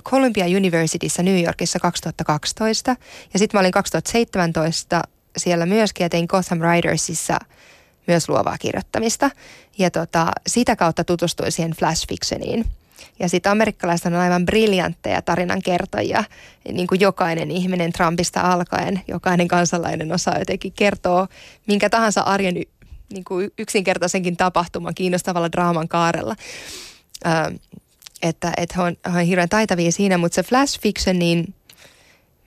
[0.00, 2.96] Columbia Universityssä New Yorkissa 2012
[3.32, 5.02] ja sitten mä olin 2017
[5.36, 7.38] siellä myöskin ja tein Gotham Ridersissa
[8.06, 9.30] myös luovaa kirjoittamista.
[9.78, 12.64] Ja tota, sitä kautta tutustuin siihen flash fictioniin.
[13.18, 16.24] Ja sitten amerikkalaiset on aivan briljantteja tarinankertojia,
[16.72, 21.28] niin kuin jokainen ihminen Trumpista alkaen, jokainen kansalainen osaa jotenkin kertoa
[21.66, 22.54] minkä tahansa arjen
[23.12, 26.36] niin kuin yksinkertaisenkin tapahtuman kiinnostavalla draaman kaarella.
[27.26, 27.58] Ö,
[28.22, 31.54] että, että he, on, he on hirveän taitavia siinä, mutta se flash fiction, niin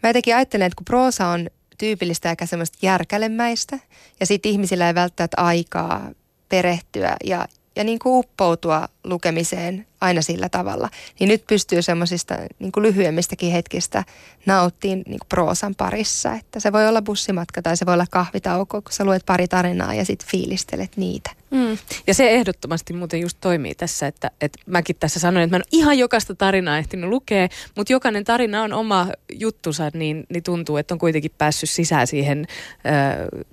[0.03, 3.79] mä jotenkin ajattelen, että kun proosa on tyypillistä eikä semmoista järkälemäistä,
[4.19, 6.09] ja sitten ihmisillä ei välttämättä aikaa
[6.49, 10.89] perehtyä ja, ja niin kuin uppoutua lukemiseen aina sillä tavalla.
[11.19, 14.03] Niin nyt pystyy semmoisista niin lyhyemmistäkin hetkistä
[14.45, 16.33] nauttiin niin proosan parissa.
[16.33, 19.93] Että se voi olla bussimatka tai se voi olla kahvitauko, kun sä luet pari tarinaa
[19.93, 21.31] ja sitten fiilistelet niitä.
[21.51, 21.77] Mm.
[22.07, 25.69] Ja se ehdottomasti muuten just toimii tässä, että, että mäkin tässä sanoin, että mä en
[25.71, 30.93] ihan jokaista tarinaa ehtinyt lukea, mutta jokainen tarina on oma juttusa, niin, niin tuntuu, että
[30.93, 32.47] on kuitenkin päässyt sisään siihen,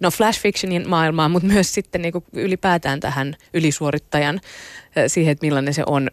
[0.00, 4.40] no flash fictionin maailmaan, mutta myös sitten niin ylipäätään tähän ylisuorittajan
[5.06, 6.10] siihen, että millainen se on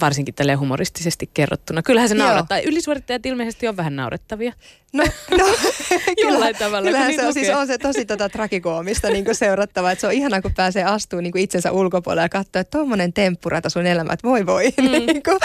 [0.00, 1.82] varsinkin tälle humoristisesti kerrottuna.
[1.82, 2.58] Kyllähän se naurattaa.
[2.58, 2.68] Joo.
[2.68, 4.52] Ylisuorittajat ilmeisesti on vähän naurettavia.
[4.92, 5.04] No,
[5.38, 5.46] no
[6.22, 6.86] jollain tavalla.
[6.86, 9.90] Kyllähän se on, siis on se tosi tota, trakikoomista niin kuin seurattava.
[9.90, 13.12] Että se on ihanaa, kun pääsee astumaan niin kuin itsensä ulkopuolelle ja katsoa, että tuommoinen
[13.12, 14.70] temppurata sun elämä, että voi voi.
[14.80, 15.06] Mm.
[15.06, 15.38] niin kuin.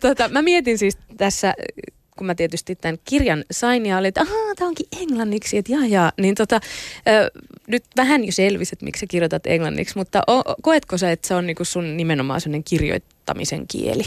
[0.00, 1.54] Tota, mä mietin siis tässä
[2.18, 5.86] kun mä tietysti tämän kirjan sain ja olin, että ahaa, tämä onkin englanniksi, että jaa,
[5.86, 6.12] jaa.
[6.20, 6.60] Niin tota,
[7.08, 7.30] ö,
[7.66, 11.34] nyt vähän jo selvisi, että miksi sä kirjoitat englanniksi, mutta o, koetko sä, että se
[11.34, 14.02] on niinku sun nimenomaan sellainen kirjoittamisen kieli?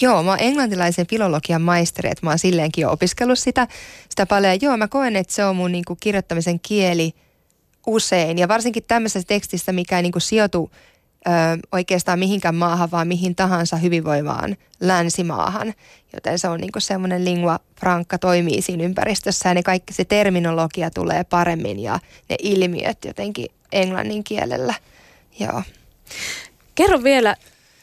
[0.00, 3.68] Joo, mä oon englantilaisen filologian maisteri, että mä oon silleenkin jo opiskellut sitä,
[4.08, 4.58] sitä paljon.
[4.62, 7.12] Joo, mä koen, että se on mun niinku kirjoittamisen kieli
[7.86, 8.38] usein.
[8.38, 10.70] Ja varsinkin tämmöisessä tekstissä, mikä ei niinku sijoitu
[11.26, 11.30] ö,
[11.72, 15.74] oikeastaan mihinkään maahan, vaan mihin tahansa hyvinvoivaan länsimaahan.
[16.12, 20.90] Joten se on niin semmoinen lingua franca toimii siinä ympäristössä ja ne kaikki se terminologia
[20.90, 24.74] tulee paremmin ja ne ilmiöt jotenkin englannin kielellä.
[25.40, 25.62] Joo.
[26.74, 27.36] Kerro vielä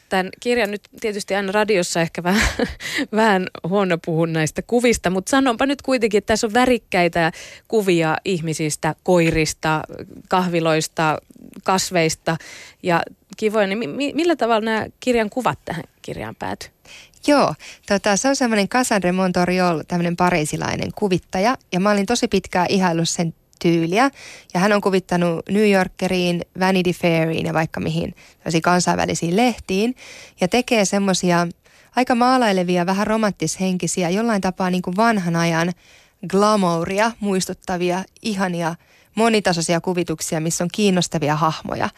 [0.10, 2.67] tämän kirjan nyt tietysti aina radiossa ehkä vähän,
[3.12, 7.32] vähän huono puhun näistä kuvista, mutta sanonpa nyt kuitenkin, että tässä on värikkäitä
[7.67, 9.82] kuvia ihmisistä, koirista,
[10.28, 11.17] kahviloista,
[11.63, 12.38] kasveista
[12.84, 13.02] ja
[13.39, 13.67] kivoja.
[13.67, 16.69] Niin mi- millä tavalla nämä kirjan kuvat tähän kirjaan päätyy?
[17.28, 17.56] Joo,
[17.88, 21.58] tota, se on semmoinen Cassandre Montoriol, tämmöinen parisilainen kuvittaja.
[21.73, 24.12] Ja mä olin tosi pitkään ihaillut sen tyyliä.
[24.54, 28.15] Ja hän on kuvittanut New Yorkeriin, Vanity Fairiin ja vaikka mihin
[28.63, 29.95] kansainvälisiin lehtiin.
[30.41, 31.47] Ja tekee semmoisia
[31.95, 35.71] aika maalailevia, vähän romanttishenkisiä, jollain tapaa niin kuin vanhan ajan
[36.28, 38.75] glamouria muistuttavia, ihania,
[39.15, 41.89] monitasoisia kuvituksia, missä on kiinnostavia hahmoja.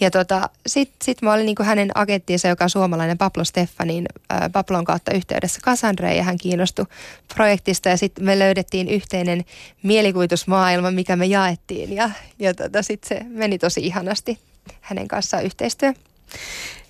[0.00, 4.06] Ja tota, sitten sit mä olin niin kuin hänen agenttinsa, joka on suomalainen Pablo Stefanin
[4.32, 6.86] äh, Pablon kautta yhteydessä Cassandre ja hän kiinnostui
[7.34, 7.88] projektista.
[7.88, 9.44] Ja sitten me löydettiin yhteinen
[9.82, 11.92] mielikuvitusmaailma, mikä me jaettiin.
[11.92, 14.38] Ja, ja tota, sitten se meni tosi ihanasti
[14.80, 15.92] hänen kanssaan yhteistyö.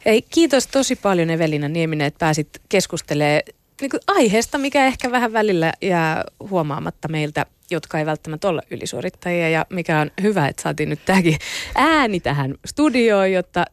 [0.07, 3.43] Ei, kiitos tosi paljon Evelina Nieminen, että pääsit keskustelemaan
[3.81, 9.49] niin aiheesta, mikä ehkä vähän välillä jää huomaamatta meiltä, jotka ei välttämättä olla ylisuorittajia.
[9.49, 11.39] Ja mikä on hyvä, että saatiin nyt tämäkin
[11.75, 13.65] ääni tähän studioon, jotta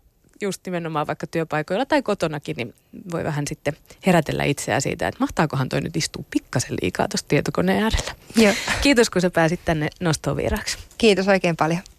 [0.42, 2.74] just nimenomaan vaikka työpaikoilla tai kotonakin, niin
[3.12, 3.74] voi vähän sitten
[4.06, 8.16] herätellä itseään siitä, että mahtaakohan toi nyt istuu pikkasen liikaa tuossa tietokoneen äärellä.
[8.36, 8.54] Joo.
[8.82, 10.78] Kiitos, kun sä pääsit tänne nostoon vieraksi.
[10.98, 11.82] Kiitos oikein paljon.